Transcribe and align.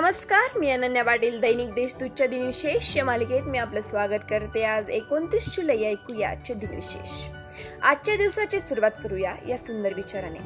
नमस्कार 0.00 0.58
मी 0.58 0.70
अनन्या 0.70 1.04
पाटील 1.04 1.40
दैनिक 1.40 1.74
देशदूतच्या 1.74 2.26
दिनविशेष 2.26 2.96
या 2.96 3.04
मालिकेत 3.04 3.42
मी 3.42 3.58
आपलं 3.58 3.80
स्वागत 3.80 4.22
करते. 4.30 4.64
आज 4.64 4.90
एकोणतीस 4.90 5.56
जुलै 5.56 5.84
ऐकूया 5.84 6.30
आजचे 6.30 6.54
दिनविशेष. 6.54 7.28
आजच्या 7.82 8.16
दिवसाची 8.16 8.60
सुरुवात 8.60 8.90
करूया 9.02 9.34
या 9.48 9.58
सुंदर 9.58 9.94
विचाराने. 9.94 10.38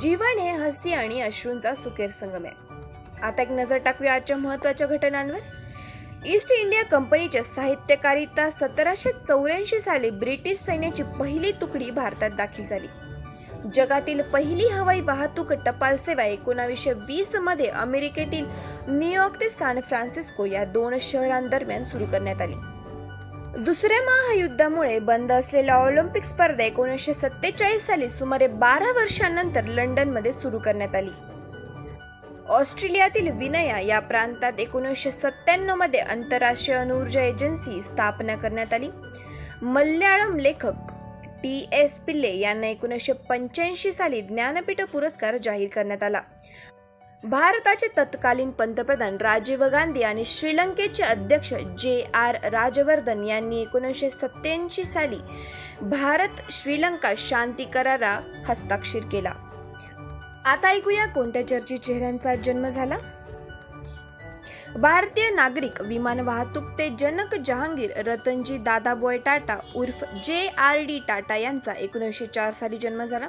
जीवन 0.00 0.38
हे 0.38 0.50
हसी 0.50 0.92
आणि 0.92 1.20
अश्रूंचा 1.20 1.74
सुखेर 1.74 2.06
संगम 2.06 2.44
आहे. 2.44 2.54
आता 3.22 3.42
एक 3.42 3.50
नजर 3.50 3.76
टाकूया 3.76 4.14
आजच्या 4.14 4.36
महत्त्वाच्या 4.36 4.86
घटनांवर. 4.86 5.38
ईस्ट 6.26 6.52
इंडिया 6.52 6.84
कंपनीच्या 6.84 7.42
साहित्यकारिता 7.42 8.50
सतराशे 8.50 9.10
चौऱ्याऐंशी 9.28 9.80
साली 9.80 10.10
ब्रिटिश 10.10 10.58
सैन्याची 10.58 11.02
पहिली 11.02 11.52
तुकडी 11.52 11.90
भारतात 11.90 12.30
दाखल 12.30 12.62
झाली. 12.62 12.86
जगातील 13.72 14.22
पहिली 14.22 14.68
हवाई 14.68 15.00
वाहतूक 15.00 15.52
टपाल 15.52 15.96
सेवा 15.96 16.24
एकोणावीसशे 16.24 16.92
वीसमध्ये 16.92 17.66
अमेरिकेतील 17.66 18.46
न्यूयॉर्क 18.88 19.40
ते 19.40 19.50
सॅन 19.50 19.80
फ्रान्सिस्को 19.80 20.44
या 20.44 20.64
दोन 20.64 20.94
शहरांदरम्यान 21.00 21.84
सुरू 21.84 22.04
करण्यात 22.04 22.42
आली. 22.42 22.54
दुसऱ्या 23.58 24.02
महायुद्धामुळे 24.02 24.98
बंद 24.98 25.32
असलेल्या 25.32 25.74
ऑलिम्पिक 25.74 26.24
स्पर्धा 26.24 26.64
एकोणीसशे 26.64 27.12
सत्तेचाळीस 27.12 27.86
साली 27.86 28.08
सुमारे 28.08 28.46
बारा 28.46 28.92
वर्षांनंतर 28.92 29.64
लंडनमध्ये 29.64 30.32
सुरू 30.32 30.58
करण्यात 30.58 30.96
आली. 30.96 31.10
ऑस्ट्रेलियातील 32.48 33.30
विनया 33.32 33.80
या 33.80 34.00
प्रांतात 34.00 34.52
एकोणीसशे 34.58 35.10
सत्त्याण्णवमध्ये 35.10 36.00
आंतरराष्ट्रीय 36.00 36.78
अणुऊर्जा 36.78 37.22
एजन्सी 37.22 37.82
स्थापना 37.82 38.34
करण्यात 38.34 38.74
आली. 38.74 38.88
मल्याळम 39.62 40.36
लेखक 40.36 40.93
टी 41.44 41.68
एस 41.72 42.00
पिल्ले 42.00 42.36
यांना 42.36 42.66
एकोणीसशे 42.66 43.12
पंच्याऐंशी 43.12 43.92
साली 43.92 44.20
ज्ञानपीठ 44.20 44.82
पुरस्कार 44.82 45.36
जाहीर 45.36 45.68
करण्यात 45.68 46.02
आला. 46.02 46.20
भारताचे 47.24 47.86
तत्कालीन 47.98 48.50
पंतप्रधान 48.50 49.16
राजीव 49.16 49.64
गांधी 49.64 50.02
आणि 50.02 50.24
श्रीलंकेचे 50.24 51.02
अध्यक्ष 51.02 51.54
जे 51.54 52.06
आर 52.14 52.34
राजवर्धन 52.34 53.24
यांनी 53.24 53.60
एकोणीसशे 53.60 54.10
सत्याऐंशी 54.10 54.84
साली 54.84 55.18
भारत 55.82 56.52
श्रीलंका 56.52 57.12
शांती 57.16 57.64
करारा 57.64 58.20
हस्ताक्षर 58.48 59.00
केला. 59.12 59.32
आता 60.44 60.68
ऐकूया 60.68 61.06
कोणत्या 61.06 61.48
चर्चित 61.48 61.78
चेहऱ्यांचा 61.78 62.34
जन्म 62.34 62.68
झाला? 62.68 62.98
भारतीय 64.74 65.28
नागरिक 65.30 65.80
विमान 65.80 66.20
वाहतूक 66.20 66.70
ते 66.78 66.88
जनक 66.98 67.34
जहांगीर 67.46 67.90
रतनजी 68.06 68.56
दादाबोय 68.58 69.18
टाटा 69.18 69.56
उर्फ 69.76 70.02
जे 70.24 70.46
आर 70.58 70.78
डी 70.78 70.98
टाटा 71.08 71.36
यांचा 71.36 71.72
एकोणीसशे 71.72 72.26
चार 72.26 72.50
साली 72.52 72.76
जन्म 72.76 73.04
झाला. 73.04 73.28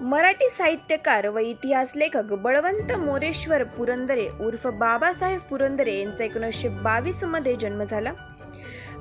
मराठी 0.00 0.48
साहित्यकार 0.50 1.28
व 1.28 1.38
इतिहास 1.38 1.96
लेखक 1.96 2.32
बळवंत 2.42 2.92
मोरेश्वर 2.98 3.64
पुरंदरे 3.76 4.28
उर्फ 4.40 4.66
बाबासाहेब 4.66 5.40
पुरंदरे 5.50 5.98
यांचा 6.00 6.24
एकोणीसशे 6.24 6.68
बावीसमध्ये 6.68 7.56
जन्म 7.56 7.82
झाला. 7.82 8.12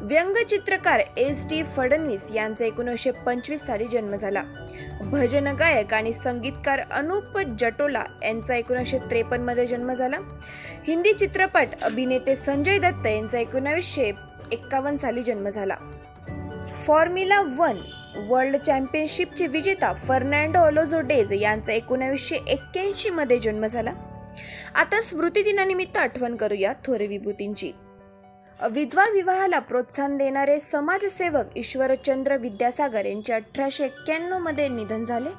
व्यंगचित्रकार 0.02 1.02
एस 1.17 1.50
टी 1.50 1.64
फडणवीस 1.64 2.31
यांचा 2.36 2.66
एकोणीसशे 2.66 3.11
पंचवीस 3.11 3.61
साली 3.61 3.86
जन्म 3.88 4.16
झाला. 4.16 4.44
भजन 5.02 5.47
गायक 5.47 5.94
आणि 5.94 6.14
संगीतकार 6.14 6.80
अनुप 6.92 7.38
जटोला 7.59 8.03
यांचा 8.23 8.55
एकोणीसशे 8.55 8.97
त्रेपन्नमध्ये 8.97 9.66
जन्म 9.66 9.94
झाला. 9.94 10.17
हिंदी 10.88 11.14
चित्रपट 11.14 11.67
अभिनेते 11.81 12.36
संजय 12.36 12.80
दत्त 12.80 13.08
यांचा 13.08 13.39
एकोणावीसशे 13.39 14.11
एक्कावन्न 14.52 14.97
साली 14.97 15.23
जन्म 15.23 15.50
झाला. 15.50 15.75
फॉर्म्युला 16.75 17.42
वन 17.42 17.77
वर्ल्ड 18.30 18.55
चॅम्पियनशिपचे 18.55 19.47
विजेता 19.47 19.94
फर्नांडो 19.94 20.59
अलोझो 20.59 21.02
डेज 21.02 21.33
यांचा 21.33 21.73
एकोणावीसशे 21.73 22.36
एक्क्याऐंशीमध्ये 22.36 23.39
जन्म 23.39 23.66
झाला. 23.66 23.94
आता 24.75 25.02
स्मृतिदिनानिमित्त 25.02 25.98
आठवण 25.98 26.36
करूया 26.36 26.73
थोर 26.86 27.02
विभूतींची. 27.02 27.71
विधवा 28.67 29.03
विवाहाला 29.14 29.59
प्रोत्साहन 29.59 30.17
देणारे 30.17 30.59
समाजसेवक 30.59 31.58
ईश्वरचंद्र 31.58 32.37
विद्यासागर 32.37 33.05
यांचे 33.05 33.33
अठराशे 33.33 33.86
एक्क्याण्णवमध्ये 33.86 34.67
निधन 34.70 35.03
झाले. 35.03 35.30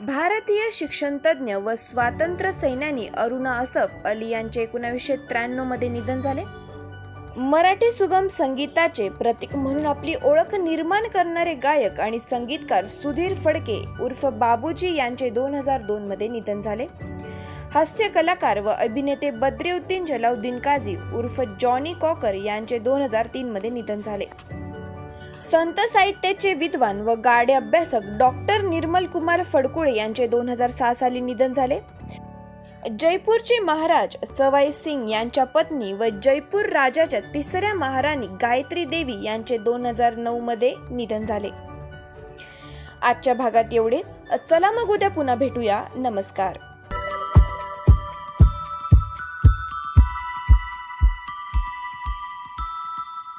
भारतीय 0.00 0.70
शिक्षणतज्ञ 0.72 1.54
व 1.54 1.74
स्वातंत्र्य 1.74 2.52
सैन्यानी 2.52 3.06
अरुणा 3.16 3.52
असफ 3.52 4.06
अली 4.06 4.28
यांचे 4.28 4.62
एकोणावीसशे 4.62 5.16
त्र्याण्णवमध्ये 5.16 5.88
निधन 5.88 6.20
झाले. 6.20 6.44
मराठी 7.36 7.90
सुगम 7.92 8.26
संगीताचे 8.26 9.08
प्रतीक 9.08 9.56
म्हणून 9.56 9.86
आपली 9.86 10.14
ओळख 10.24 10.54
निर्माण 10.54 11.06
करणारे 11.06 11.54
गायक 11.54 12.00
आणि 12.00 12.18
संगीतकार 12.18 12.86
सुधीर 12.86 13.34
फडके 13.34 13.82
उर्फ 14.00 14.26
बाबूजी 14.26 14.94
यांचे 14.96 15.30
दोन 15.30 15.54
हजार 15.54 15.82
दोनमध्ये 15.82 16.28
निधन 16.28 16.60
झाले. 16.60 16.86
हास्य 17.74 18.08
कलाकार 18.08 18.60
व 18.60 18.68
अभिनेते 18.68 19.30
बद्रेउद्दीन 19.30 20.04
जलाउद्दीन 20.04 20.58
काझी 20.58 20.96
उर्फ 21.14 21.40
जॉनी 21.60 21.92
कॉकर 21.92 22.34
यांचे 22.34 22.78
दोन 22.78 23.02
हजार 23.02 23.26
तीनमध्ये 23.26 23.70
निधन 23.70 24.00
झाले. 24.00 24.24
संत 25.42 25.80
साहित्याचे 25.80 26.54
विद्वान 26.54 27.00
व 27.00 27.14
गाडे 27.14 27.52
अभ्यासक 27.52 28.00
डॉक्टर 28.18 28.60
निर्मल 28.60 29.06
कुमार 29.06 29.42
फडकुळे 29.42 29.94
यांचे 29.94 30.26
दोन 30.26 30.48
हजार 30.48 30.70
सहा 30.70 30.94
साली 30.94 31.20
निधन 31.20 31.52
झाले. 31.52 31.78
जयपूरचे 32.98 33.58
महाराज 33.58 34.16
सवाई 34.26 34.72
सिंग 34.72 35.10
यांच्या 35.10 35.44
पत्नी 35.44 35.92
व 35.92 36.04
जयपूर 36.22 36.64
राजाच्या 36.64 37.20
तिसऱ्या 37.20 37.74
महाराणी 37.74 38.26
गायत्री 38.42 38.84
देवी 38.84 39.22
यांचे 39.24 39.58
दोन 39.58 39.86
हजार 39.86 40.14
नऊमध्ये 40.14 40.74
निधन 40.90 41.24
झाले. 41.24 41.50
आजच्या 43.02 43.34
भागात 43.34 43.72
एवढेच. 43.72 44.14
चला 44.48 44.70
मग 44.70 44.90
उद्या 44.90 45.10
पुन्हा 45.10 45.34
भेटूया. 45.34 45.82
नमस्कार. 45.94 46.58